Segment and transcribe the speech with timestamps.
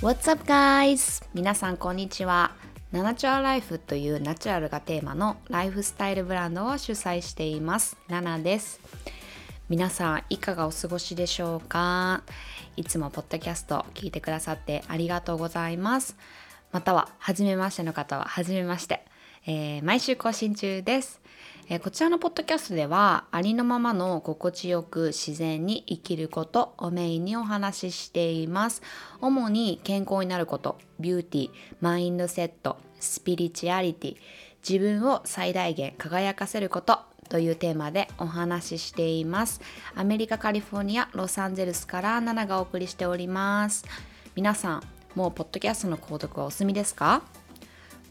[0.00, 1.24] What's up guys?
[1.34, 2.52] 皆さんこんにちは。
[2.92, 7.96] ナナチュラルライフというナチュラルがテーマのライフスタイルブランドを主催しています。
[8.06, 8.78] ナナです。
[9.68, 12.22] 皆さんいかがお過ごしでしょうか？
[12.76, 16.16] いつもポッドキャスト聞いてくださってありがとうございます。
[16.70, 19.04] または、初めましての方は、初めまして。
[19.46, 21.20] えー、毎週更新中です。
[21.70, 28.80] え、こちらのポッドキャストではありのままの心地よく自然に生きることをメインにお話ししています。
[29.20, 31.50] 主に健康になることビューティー
[31.82, 34.16] マインドセットスピリチュアリティ
[34.66, 39.60] 自分を最大限輝かせることというテーマでお話ししています。
[39.94, 43.84] アメリカカリフォルニアロサンゼルスからナナがお送りしております。
[44.34, 44.82] 皆さん
[45.14, 47.22] もうポッドキャストの購読はお済みですか？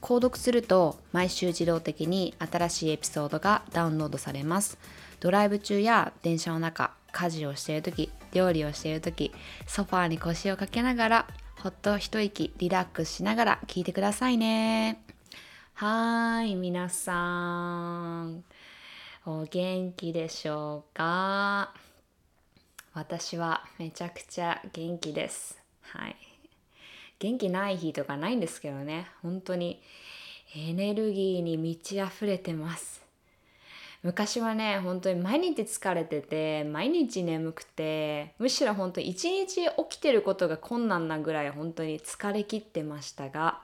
[0.02, 4.78] 購読すると毎週自動的に新しいエピソードがダウンロードされます。
[5.20, 9.32] ドライブ中や電車の中家事をしている時料理をしている時
[9.66, 11.28] ソファーに腰をかけながら
[11.62, 15.02] ほっと一息リラックスしながら聞いてくださいね。
[15.74, 18.44] はい皆さん。
[19.26, 21.74] お元気でしょうか？
[22.94, 25.62] 私はめちゃくちゃ元気です。
[25.82, 26.27] はい。
[27.20, 29.08] 元気ない日とかないんですけどね。
[29.22, 29.82] 本当に
[30.56, 33.08] エネルギーに満ち溢れてます。
[34.04, 43.60] 昔はね本当に毎日疲れてて毎日眠くてむしろ本当一日起きてることが困難なぐらい本当に疲れきってましたが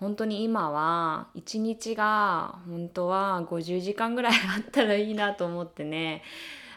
[0.00, 6.22] 本当に今は一日が本当は50時間ぐらいあったらいいなと思ってね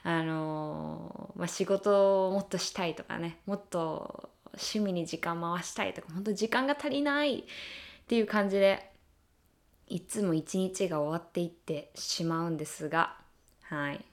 [0.04, 7.44] あのまあ、仕事をもっとしたいとかねもっと趣味に時間回したいとか本当時間が足りないっ
[8.08, 8.92] ていう感じで
[9.88, 13.16] いつも一日が終わっていってしまうんですが
[13.64, 14.06] はい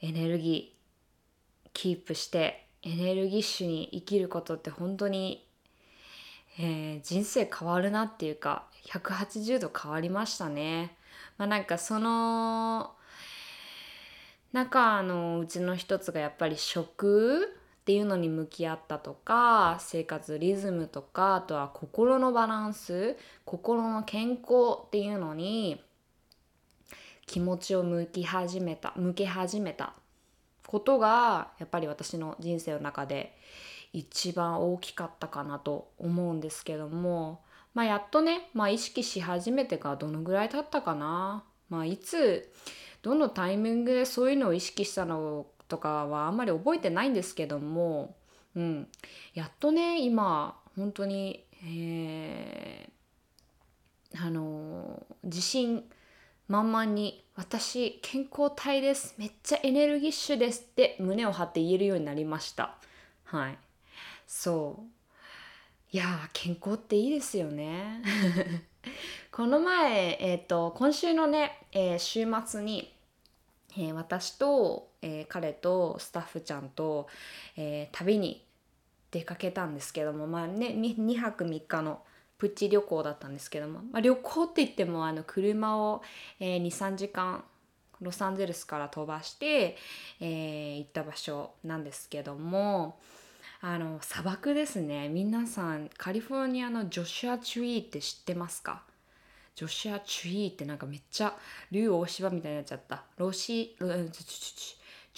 [0.00, 5.46] エネルギーキープしてエネルギッシュに生きることって本当に、
[6.58, 10.96] えー、人生変わるなっていうか180度変わりましたね。
[11.36, 12.92] まあ、なんかその
[14.52, 17.57] 中のうちの一つがやっぱり食
[17.88, 23.16] っていうのに向き合ったとか生活リズムとかあとは心のバランス
[23.46, 25.82] 心の健康っていうのに
[27.24, 29.94] 気持ちを向き始めた向け始めた
[30.66, 33.34] ことがやっぱり私の人生の中で
[33.94, 37.40] 一番大きかったかなと思うんですけども
[37.72, 41.42] まあやっとね、まあ、意識し始めてからどのぐらい経ったかな。
[41.70, 42.52] まあいつ
[43.00, 48.16] どのタイミングでそういうのを意識したのとかはあんまり覚えてないんですけども、
[48.56, 48.88] うん、
[49.34, 55.84] やっとね今本当に、えー、あの自信
[56.48, 59.14] 満々に「私健康体です。
[59.18, 62.76] めっちゃエネルギッシュです」って胸を張って言えるようになりました。
[63.24, 63.58] はい。
[64.26, 64.98] そう。
[65.90, 68.02] いや健康っていいですよね。
[69.30, 72.92] この前、えーと、今週のね、えー、週末に
[73.78, 77.06] えー、私と、えー、彼とスタッフちゃんと、
[77.56, 78.44] えー、旅に
[79.12, 82.02] 出かけたんですけどもまあね 2, 泊3日の
[82.36, 86.02] プチ旅行だったんですけども、まあ、旅行って言ってもあの車を、
[86.40, 87.44] えー、23時間
[88.00, 89.76] ロサンゼルスから飛ばして、
[90.20, 92.98] えー、行った場所なんですけども
[93.60, 95.08] あの砂漠ですね。
[95.08, 98.82] 皆さんカリフォルニアのジョシュア・チュイーって知ってますか？
[99.58, 101.34] ジョシュア・チュイーってなんかめっちゃ
[101.72, 103.02] 竜大芝みたいになっちゃった。
[103.16, 103.84] ロシジ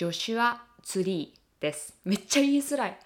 [0.06, 1.94] ョシュア・ツリーです。
[2.06, 2.98] めっちゃ言いづらい。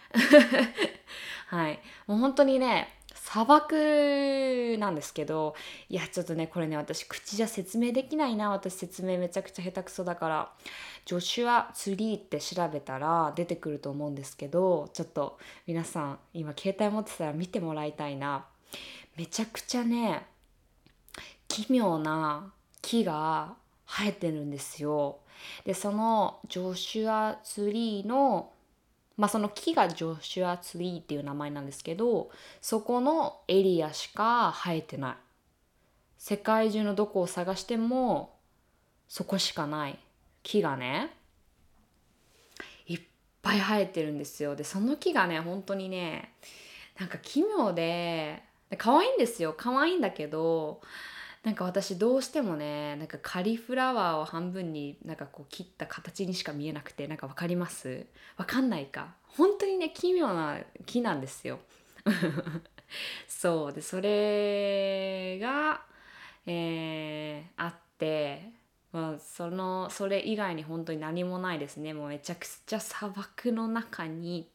[1.50, 1.80] はい。
[2.06, 5.56] もう本当にね砂漠なんですけど
[5.88, 8.50] いやちょっとねこれね私口じゃ説明できないな。
[8.50, 10.52] 私説明めちゃくちゃ下手くそだから。
[11.04, 18.46] ジョシュア・ツリーって調べたら出てくると思うんですけどちょっと皆さん今携帯持ってたら見てもらいたいな。
[19.16, 20.32] めちゃくちゃね
[21.54, 22.52] 奇妙な
[22.82, 23.54] 木が
[23.86, 25.18] 生えてるんですよ。
[25.64, 28.50] でそのジョシュアツリーの
[29.16, 32.28] まあその木がジョシュアツリーっていう名前なんですけど
[32.60, 35.14] そこのエリアしか生えてない。
[36.18, 38.34] 世界中のどこを探しても
[39.06, 39.98] そこしかない
[40.42, 41.14] 木がね
[42.88, 43.00] いっ
[43.42, 44.56] ぱい生えてるんですよ。
[44.56, 46.32] でその木がね本当にね
[46.98, 48.42] なんか奇妙で
[48.76, 49.54] 可愛いんですよ。
[49.56, 50.80] 可愛いんだけど
[51.44, 58.06] なんか私どうしてもねなんかカリフラワーを半分になんかこう切った形にしか見えなくてなんか分かります？
[58.38, 59.14] 分かんないか？
[59.28, 61.58] 本当にね奇妙な木なんですよ。
[63.28, 63.72] そう。
[63.72, 65.82] でそれが、
[66.46, 68.50] えー、あって
[68.92, 71.92] まあ、そのそれ以外に本当に何もないですね。
[71.92, 74.48] もうめちゃくちゃ砂漠の中に、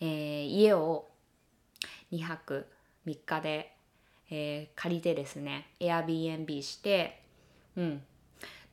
[0.00, 1.08] えー、家を
[2.10, 2.66] 2泊
[3.06, 3.75] 3日で、
[4.30, 7.22] えー、借りてですね Airbnb して
[7.76, 8.02] うん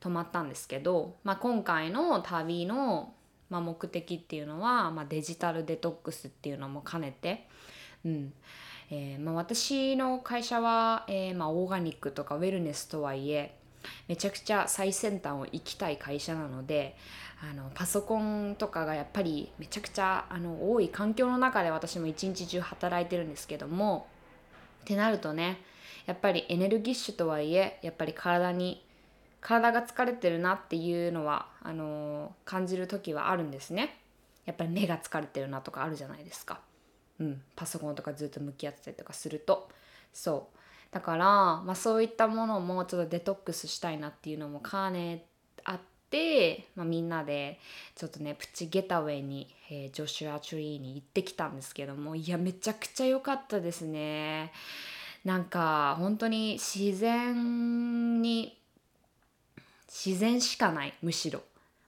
[0.00, 3.14] 泊まったんですけど、まあ、今回の旅の、
[3.48, 7.48] まあ、目的っていうのは、まあ、デジタルデトックスっていうのも兼ねて、
[8.04, 8.32] うん
[8.90, 13.54] えーまあ、私の会社は、えーま、オーガニックとかウェルネスとはいえ
[14.06, 16.96] めちゃくちゃ最先端を行きたい会社なので
[17.50, 24.06] あのパソコンとかがやっぱりめちゃくちゃあの多い環境の中で私も一日中働いてるんですけども
[24.84, 25.60] ってなるとね
[26.06, 28.84] やっぱりエネルギッシュとはいえやっぱり体に
[29.40, 33.98] 体が疲れてるなっていうのはあのー、感じる時はあるんですね。
[34.46, 36.60] やっぱり目が疲れてるなとかあるじゃないですか。
[37.18, 37.42] うん。
[37.56, 39.68] パソコンとかずっと向き合ってたりとかすると。
[40.12, 40.58] そう。
[40.94, 45.26] だから、まあ、そういったものもちょっとデトックスしたいなっていうのも兼ね
[46.04, 47.58] って、まあ、みんなで
[47.94, 54.52] ちょっとねプチゲタウェイに、えー、ジョシュア・チュリーに行ってきたんですけどもいやめちゃくちゃ良かったですね。
[55.24, 58.56] なんか本当に自然に
[59.88, 61.40] 自然しかないむしろ。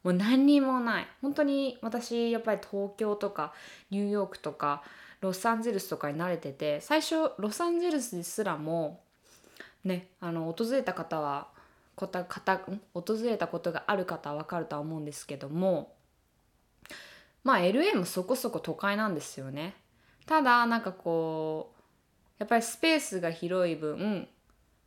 [0.03, 1.07] もう何にもない。
[1.21, 3.53] 本当に私やっぱり東京とか
[3.91, 4.83] ニューヨークとか
[5.21, 9.01] ロサンゼルスとかに慣れてて最初ロサンゼルスですらも
[9.85, 11.49] ねあの訪れた方は
[11.97, 12.61] こた方
[12.95, 15.95] 訪れたことがある方は分かるとは思うんですけども
[17.43, 19.77] まあ LA もそこそこ都会なんですよね。
[20.27, 21.77] ただなんかこう
[22.39, 24.29] やっぱりスペースが広い分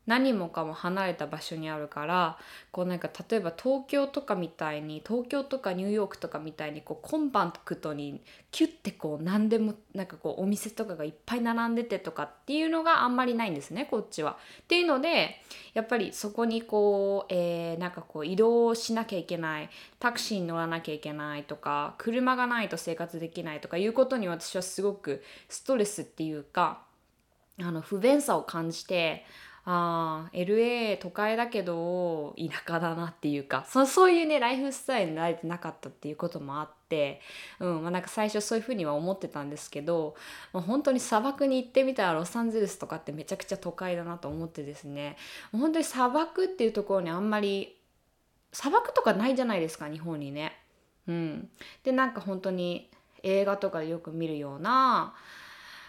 [0.10, 2.40] 何もかも離れた場所にあるから
[2.72, 14.40] こうなんか例えば東京とかみたいに東京とかニューヨークとかみたいにこうコンパクトにキュッてこう何でもなんかこうお店とかがいっぱい並んでてとかっていうのがあんまりないんですねこっちは。
[14.64, 15.36] っていうので
[15.76, 19.70] やっぱりそこにこう、えー、なんかこう移動しなきゃいけない
[20.00, 26.82] タクシーに乗らなきゃいけないとか車がないと生活できないとかいうことに私はすごくストレスっていうか
[27.62, 29.26] あの不便さを感じて
[29.72, 37.22] あ LA 都会だけど田舎だなっていうかそそういうねライフスタイルに慣れてなかったっていうこともあって、
[37.60, 40.16] うんまあ、なんか最初そういうふうには思ってたんですけど、
[40.54, 45.18] まあ、本当に砂漠に行ってみたらロサンゼルスとかってめちゃくちゃ都会だなと思ってですね
[45.52, 47.78] 本当に砂漠っていうところにあんまり
[48.52, 50.58] 砂漠とかないじゃないですか日本にね。
[51.08, 51.50] うん、
[51.84, 52.90] でなんか本当に
[53.22, 55.14] 映画とかでよく見るような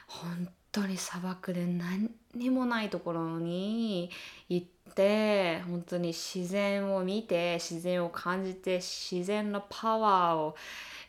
[0.07, 4.11] 本当に砂漠で何にもないところに
[4.49, 10.57] 行って本当に自然を見て自然を感じて自然のパワーを、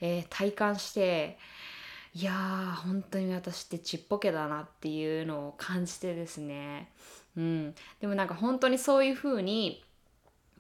[0.02, 1.38] えー、体感して
[2.13, 6.90] いやー本当に私ってちっぽけだなっていうのを感じてですね、
[7.38, 9.84] うん、でもなんか本当にそういう風に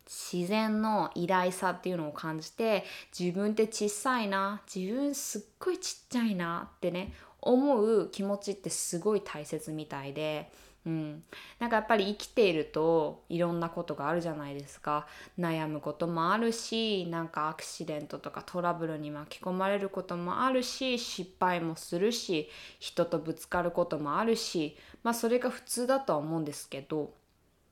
[0.05, 2.83] 自然の偉大さっていうのを感じて
[3.17, 10.51] 自分って小さいな自分すっごいちっちゃいなってね思う気持ちってすごい大切みたいで、
[10.85, 11.23] うん、
[11.59, 15.07] なんかやっぱり生きているといろんなことがあるじゃないですか。
[15.37, 27.13] 悩むこともあるしなんかアクシデントとかトラブルに巻き込まれることもあるし失敗もするし人とぶつかることもあるしまあそれが普通だとは思うんですけど、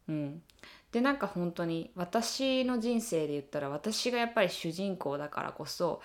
[0.07, 0.43] うん、
[0.91, 6.01] でなんか本当に私の人生で言ったら私がやっぱり主人公だからこそ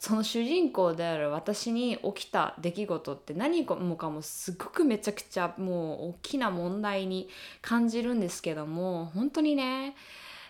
[0.00, 7.28] その主人公である私に起きた出来事って何もかもすごくめちゃくちゃもう大きな問題に
[7.60, 9.94] 感じるんですけども本当にね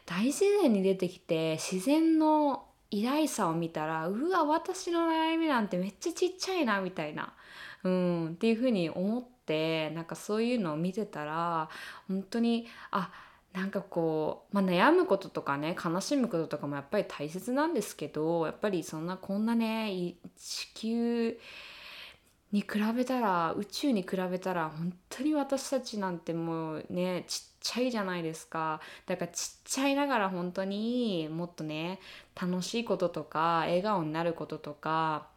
[0.06, 7.32] 大自然に出てきて自然の偉大さを見たらうわ私の悩みなんてめっちゃちっちゃいなみたいな、
[7.82, 11.68] うん、っていうふうに思ってなんかそういうのを見てたら
[12.06, 21.38] 本当にあっなんかこう、まあ、悩むこととかね悲しむこととかもやっぱり大切なんですけどやっぱりそんなこんなね地球
[22.50, 28.80] に比べたら宇宙に比べたら本当に私たちなんてもうねちっちゃいじゃないですか。
[29.06, 32.00] だからちっちゃいながら本当にもっとね
[32.40, 35.28] 楽しいこととか笑顔になることとか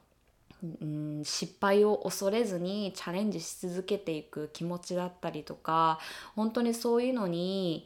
[0.63, 5.99] うん、失敗を恐れずにチャレンジし続けていく気持ちだったりとか
[6.35, 7.85] 本当にそういうのに、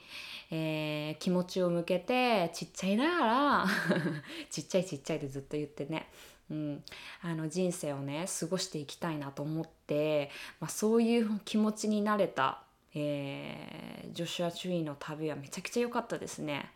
[0.51, 3.65] えー、気持ちを向けてちっちゃいながら
[4.49, 6.07] ちっちゃいちっちゃいってずっと言ってね、
[6.49, 6.83] うん、
[7.21, 10.29] あの人生をね過ごしていきたいなと思って、
[10.61, 12.63] まあ、そういう気持ちになれた、
[12.95, 16.71] えー、ジョシュア・チュイの旅はめちゃくちゃ良かったですね。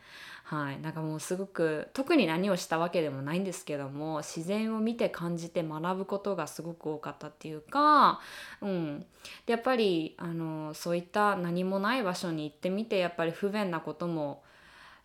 [0.47, 8.19] はい、なんかもうすごく特に何をしたわけでもないんですけども自然を見て感じて学ぶことがすごく多かったっていうか、
[8.61, 8.99] うん、
[9.47, 14.43] でやっぱりあのそういった何もない場所に行ってみてやっぱり不便なことも、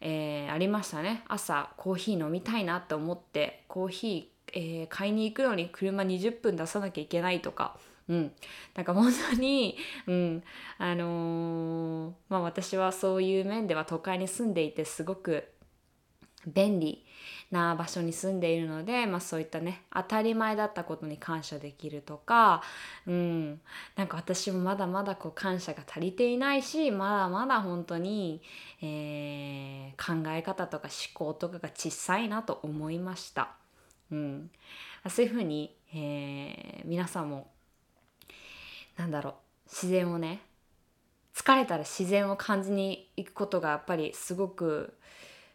[0.02, 7.78] えー、ありましたね朝コーヒー飲みたいなって思ってコーヒー、えー、買いに行くのに車20分出さなきゃいけないとか。
[8.10, 8.32] うん、
[8.74, 9.76] なんか本当に、
[10.08, 10.42] うん。
[10.78, 15.44] あのー、まあ、私はそういう面では都会に住んでいてすごく
[16.44, 17.06] 便利
[17.52, 22.62] な場所に住んでいるので、まあ、そういったね当たり前だったことに感謝できるとか、
[23.06, 23.60] うん、
[23.94, 28.42] なんか私もまだまだこう感謝が足りていないしまだまだ本当に、
[28.82, 33.50] えー、考え方とか思考とかが小さいなと思いました。
[34.10, 34.50] うん、
[35.08, 37.48] そういうふうに、えー、皆さんも
[39.00, 39.34] なんだろう。
[39.64, 40.42] 自然をね。
[41.34, 44.92] 疲れたら自然を感じに行くことがやっぱりすごく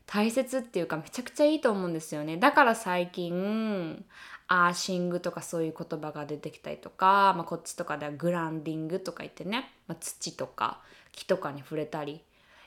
[0.07, 2.37] 大切っていうかめちゃくちゃいいと思うんですよね。
[2.37, 4.03] だから最近
[4.47, 12.21] アーシングとかそういう言葉が出てきたりとか、まあ、こっちとかではグランディングとか言ってね、まあ、土とか木とかに触れたり、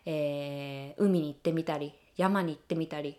[0.06, 3.18] えー、海に行ってみたり山に行ってみたり、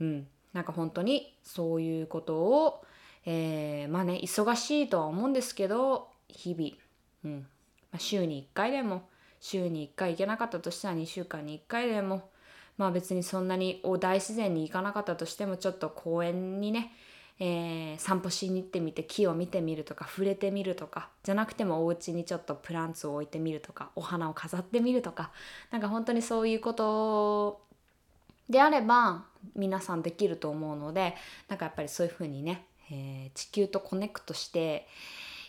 [0.00, 2.84] うん、なんか本当にそういうことを、
[3.24, 6.87] えー、まあね忙しいとは思うんですけど日々。
[7.24, 7.46] うん。
[7.90, 9.08] まあ、週に1回でも
[9.40, 12.28] 週に1回行けなかったとしたら2週間に1回でも
[12.76, 16.92] まあ別にそんなに大自然に行かなかったとしてもちょっと公園にね、
[17.40, 25.30] えー、散歩しに行ってみて木を見てみるとか触れてみるとかじゃなくてもお家にちょっとプランツを置いてみるとかお花を飾ってみるとか
[25.70, 27.60] なんか本当にそういうこと
[28.48, 31.14] であれば皆さんできると思うので
[31.48, 34.86] なんかやっぱりそういうふうにね、えー、地球とコネクトして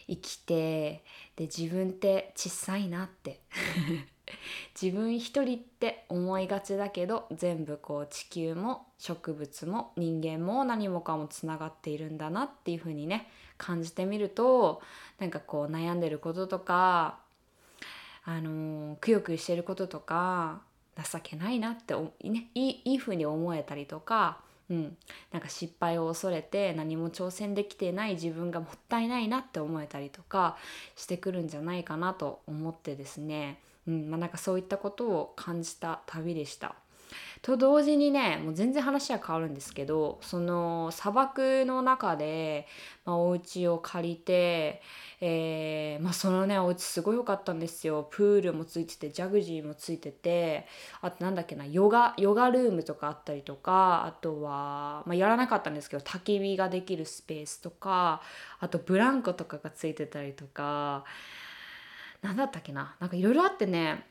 [0.09, 1.03] 生きて
[1.35, 3.41] で自分って小さいなって。
[4.79, 14.83] 自分一人って思いがちだけど全部こう地球も植物も人間も何もかもつながっているんだなっていう風にね感じてみると
[15.17, 17.17] なんかこう悩んでることとか
[18.23, 20.61] あの、くよくよしてることとか
[20.95, 24.97] 情けないなって、ね、いいいい風に思えたりとかうん、
[25.31, 30.57] なんか失敗を恐れて何も挑戦できてない自分がもったいないなって思えたりとか
[30.95, 34.09] してくるんじゃないかなと思ってですね、うん。
[34.09, 36.75] まあ、なんかそういったことを感じた旅でした。
[37.41, 42.67] と同時にねもう全然話は変わるんですけどその砂漠の中で、
[43.05, 44.81] まあ、お家を借りて、
[45.21, 48.07] えーまあ、そのねお家すごい良かったんですよ。
[48.11, 50.67] プールもついててジャグジーもついてて
[51.01, 58.21] あとなんだっけなヨガヨガルームとかあったりとかあとは、まあ、やらなかったんですけど焚き火ができるスペースとか
[58.59, 61.05] あとブランコとかがついてたりとか
[62.21, 64.05] 何だったっけななんかいろいろあってね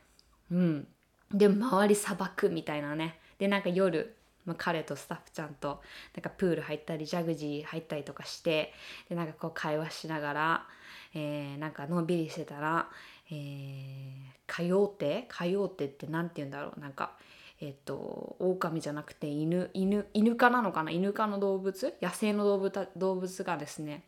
[0.51, 0.89] うん。
[1.33, 3.19] で周り砂漠みたいなね。
[3.39, 4.17] でなんか夜、
[4.47, 5.83] まあ、彼とスタッフちゃんと
[6.15, 8.73] なんかプール入ったりジャグジー入ったりとかして
[9.09, 10.67] でなんかこう会話しながら、
[11.15, 12.89] えー、なんかのんびりしてたら
[13.31, 14.17] 「えー、
[14.47, 15.27] カヨーテ？
[15.29, 16.81] カヨーテって何て言うんだろう？
[16.81, 17.13] なんか
[17.61, 20.91] えっ、ー、と狼じゃなくて犬犬犬科なのかな？
[20.91, 21.95] 犬科の動物？
[22.01, 24.03] 野生の動物動物がですね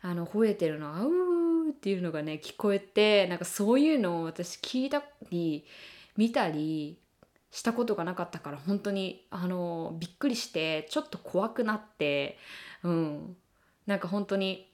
[0.00, 5.64] あの吠えてるのが「う」っていうのがね聞こえてなんかそういうのを私聞いたり
[6.20, 6.98] 見たり
[7.50, 12.36] したことがなかったから本当にあのびっくりしてちょっと怖くなって
[12.82, 13.36] うん。
[13.86, 14.70] なんか本当に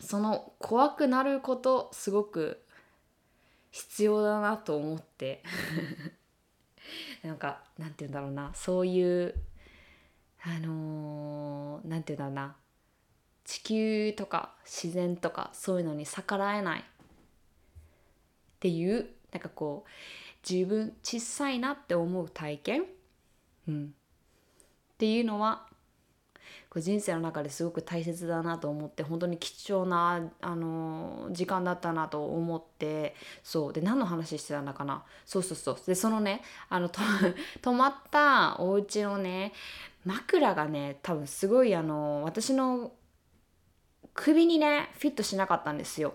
[0.00, 2.62] その怖くなることすごく
[3.70, 5.42] 必要だなと思って。
[7.22, 8.50] なんかなんて言うんだろうな。
[8.54, 9.34] そういう
[10.42, 12.56] あの何、ー、て言うんだろうな。
[13.44, 16.84] 地球とか自然とかそういうのに逆らえないっ
[18.60, 19.90] ていうなんかこう
[20.48, 22.84] 自分小さいなって思う体験、
[23.68, 25.66] うん、っていうのは
[26.70, 33.72] こう人生の中ですごく大切だなと思って本当に貴重な、あの時間だったなと思ってそう。
[33.72, 35.02] で何の話してたんだかな？
[35.24, 35.76] そうそうそう。
[35.84, 37.00] でそのねあのと
[37.60, 39.52] 泊まったお家のね
[40.04, 42.92] 枕がね多分すごいあの私の
[44.14, 46.14] 首にねフィットしなかったんですよ。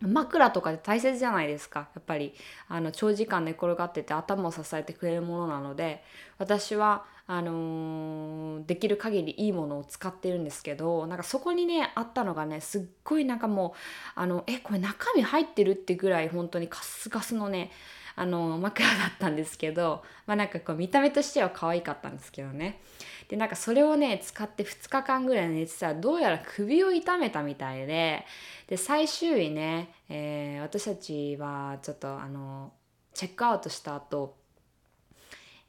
[0.00, 1.88] 枕とかで大切じゃないですか。
[1.94, 2.34] やっぱり。
[2.68, 6.02] あの長時間寝転がってて頭を支えてくれるものなので
[6.38, 13.74] 私はあのー、できる限りいいものを使ってるんですけどなんかそこにねあったのがねすっごいなんかも
[14.16, 17.70] うあのえこれ中身入ってるってぐらい本当にカスカスのね
[18.16, 22.80] あの枕だったんですけどまあなんかこう見た目としては可愛かったんですけどね。
[23.28, 28.26] でなんかそれをね使って2日間ぐらい寝てたらどうやら首を痛めたみたいで
[28.66, 32.72] で最終日ね、えー、私たちはちょっとあの
[33.14, 34.40] チェックアウトした後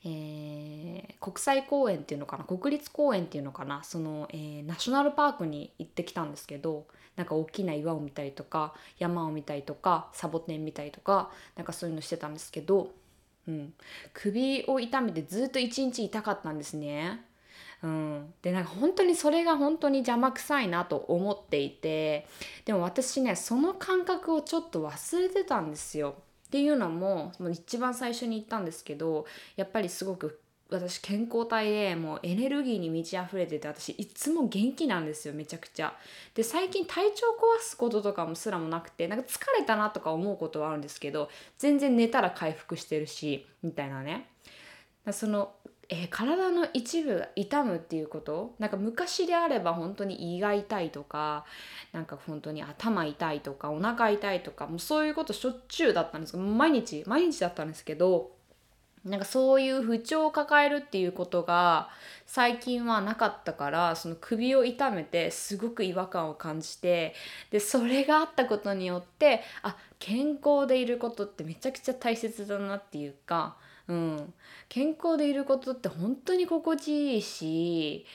[0.04, 12.91] えー、国際公園っていうのかな国立公園っていうのかなその、えー、ナショナルパークに行ってきたんですけどなんか大きな岩を見たりとか山を見たりとかサボテン見たりとかなんかそういうのしてたんですけど、
[13.48, 13.74] うん、
[14.13, 17.25] 首を痛めてずっと一日痛かったんですね。
[17.84, 22.27] うん、でなんか本当にそれが本当に邪魔くさいなと思っていて
[22.63, 26.15] でも私ねその感覚をちょっと忘れてたんですよ。
[26.48, 29.25] っていうのももう一番最初に言ったんですけど
[29.56, 30.41] やっぱりすごく
[30.72, 35.94] 私健康体でもうエネルギーに満ち溢れてて私いつも元気なんですよめちゃくちゃ。
[36.34, 37.28] で最近体調
[37.60, 44.30] 壊すこととかもすらもなくてなんか疲れたなとか思うことはあるんですけど全然寝たら回復してるしみたいなね。
[45.12, 45.51] その
[45.94, 48.56] えー、体の一部が痛むっていうこと？
[48.60, 51.44] なんか昔であれば本当に胃が痛いとか
[51.92, 58.32] なんか本当に頭痛いとかお腹痛いとかもうそういうことしょっちゅうだったんですけど毎日毎日だったんですけど
[59.05, 61.89] なんかそういう不調を抱えるっていうことが
[62.27, 67.15] 最近はなかったからその首を痛めてすごく違和感を感じて
[67.50, 73.55] でそれがあったことによってあ健康でいることってめちゃくちゃ大切だなっていうか
[73.88, 74.34] うん、
[74.70, 78.05] 健康でいることって本当に心地いいし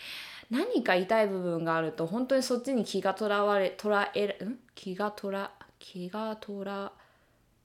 [0.50, 4.58] 何か痛い部分があると本当にそっちに気がとらわれとらえん？
[4.74, 6.92] 気がとら気がとら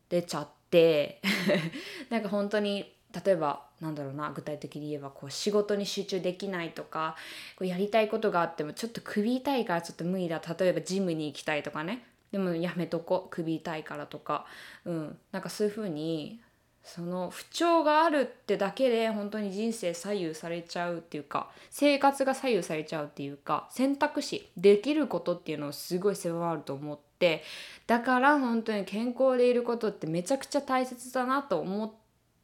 [0.10, 1.22] れちゃって
[2.10, 2.94] なんか本当に
[3.26, 7.16] 例えばなんだろうな具体的に言えばこう仕事に集中できないとか
[7.58, 10.42] こうやりたいことがあってもちょっと首痛いからちょっと無理だ。
[10.60, 12.04] 例えばジムに行きたいとかね。
[12.32, 14.46] でもやめとこ首痛いからとか、
[14.86, 16.40] うん、なんかそういう風に
[16.84, 27.44] その不調があるってだけで本当に人生左右されちゃうっていうか生活が左右されちゃうっていうか選択肢できることっていうのをすごい狭まると思って
[27.86, 32.01] だから本当に健康でいることってめちゃくちゃ大切だなと思って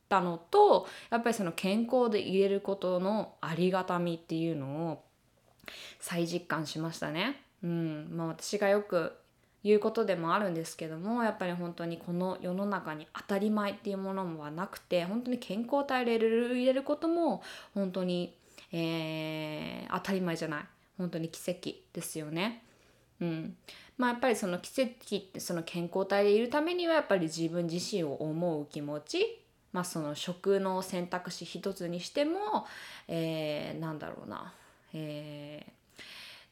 [0.10, 5.04] たのとやっぱりその健康でいれることのありがたみっていうのを
[6.00, 7.42] 再実感しましたね。
[7.64, 9.14] うんまあ、私がよく
[9.64, 17.42] いうことでもあるんですけどもやっぱり本当にこの世の中に当たり前っていうものはなくて本当に健康体入れる入れることも
[17.74, 18.36] 本当に、
[18.72, 20.64] えー、当たり前じゃない
[20.98, 22.64] 本当に奇跡ですよね。
[23.20, 23.56] うん
[23.98, 29.42] まあ、やっぱりその奇跡ってその健康体でいるためにはやっぱり自分自身を思う気持ち
[29.74, 32.66] まあその食の選択肢一つにしても、
[33.08, 34.54] えー、なんだろうな、
[34.94, 36.02] えー、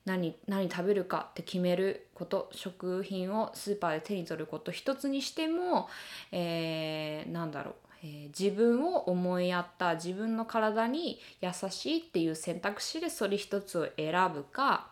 [0.06, 5.90] 何何食べるかって決めること食品をスーパーで手に取ること一つにしても、
[6.32, 7.74] えー、なんだろう、
[8.04, 14.90] えー、自分を思いやった自分の体に優しいっていう選択肢でそれ一つを選ぶか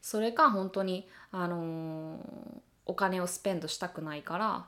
[0.00, 2.20] それか本当に、あのー、
[2.86, 4.66] お金をスペンドしたくないから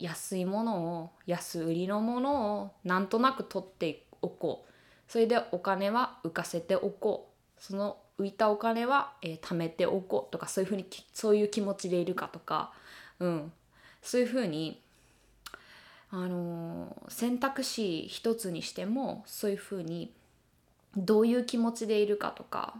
[0.00, 4.70] 安いものを安売りのものをなんとなく取っておこう。
[5.06, 7.62] それでお金は浮かせておこう。
[7.62, 10.32] その浮いたお金は、えー、貯めておこう。
[10.32, 12.72] とかそういうふうにそういう気持ちでいるかとか、
[13.18, 13.52] うん、
[14.02, 14.80] そういうふうに、
[16.10, 20.12] あのー、選択肢一つにしてもそういうふうに
[20.96, 22.74] どういう気持ちでいるかとか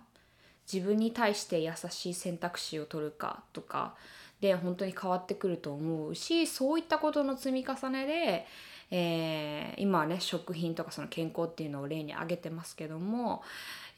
[0.73, 3.95] 自分に対して優しい選択肢を取るかとか
[4.41, 8.47] で本当に変わってくると思うしそういったことの積み重ねで、
[8.91, 13.43] えー、今はね食品とかその健康っていうのを例に挙げてますけども、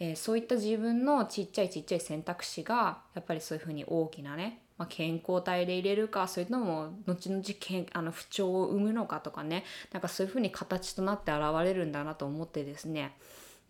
[0.01, 13.17] えー、そういった自分のちっちゃいちっちゃい選択肢がやっぱりそういうふうに大きなね、まあ、健康体で入れるかそれとも後々けあの不調を生むのかとかねなんかそういうふうに形となって現れるんだなと思ってですね。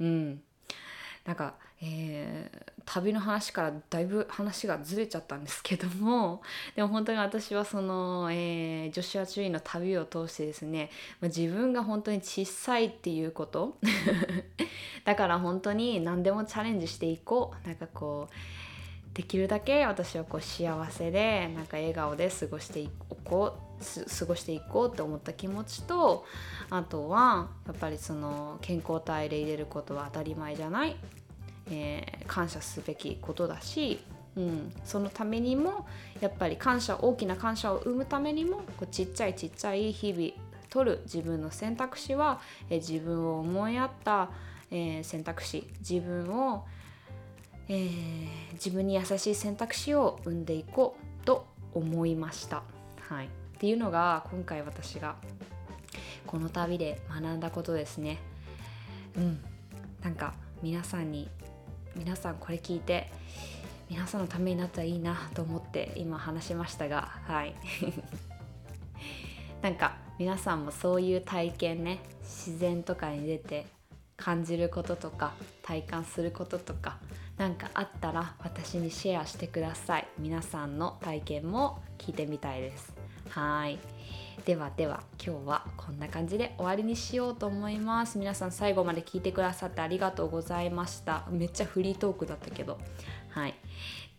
[0.00, 0.42] うん。
[1.24, 6.42] なんか、えー、旅の話からだいぶ話がずれちゃったんですけども
[6.74, 13.78] でも本当に私はその、えー、ジョシュア・チュイの旅を通してですね、ま、自分が本当に小さいっていうこと
[15.04, 18.34] だから本当に何でもチャレンジしていこうなんかこう
[19.14, 22.90] できるだけ私はこう幸せでなんか笑顔で過ごしてい
[23.24, 26.24] こう過ごしていこうって思った気持ちと
[26.70, 30.96] あとはやっぱりその健康体で入れることは当たり前じゃない、
[31.70, 34.00] えー、感謝すべきことだし、
[34.36, 35.86] うん、そのためにも
[36.20, 40.30] やっぱり感謝大きな感謝を生むためにもこうちっちゃいちっちゃい日々
[40.70, 42.40] 取る自分の選択肢は、
[42.70, 44.30] えー、自分を思いやった、
[44.70, 45.66] えー、選択肢。
[45.80, 46.64] 自分を
[47.68, 52.62] えー、自分に優しい選択肢を生んでいこうと思いました。
[53.00, 53.28] はい、
[53.62, 55.14] っていうのが今回私が
[56.26, 58.18] この旅で学んだことですね。
[59.16, 59.40] うん、
[60.02, 61.28] なんか皆さんに
[61.94, 63.12] 皆さんこれ聞いて
[63.88, 67.54] 皆さんのためになったらいいなと思って今話しましたがはい。
[69.62, 73.66] なんか皆さんもそういう体験ね自然とかに出て
[74.16, 76.98] 感じることとか体感することとか
[77.36, 80.08] 何かあったら私にシェアしてください。
[80.18, 83.01] 皆さんの体験も聞いてみたいです。
[83.32, 83.78] はい。
[84.44, 88.18] ではでは今日はこんな感じで終わりにしようと思います。
[88.18, 91.24] 皆さん最後まで聞いてくださってありがとうございました。
[91.30, 92.78] めっちゃフリートークだったけど。
[93.30, 93.54] はい。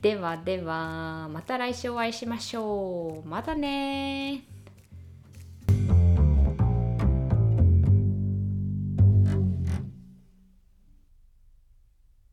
[0.01, 3.27] ではではまた来週お会いしましょう。
[3.27, 4.52] またね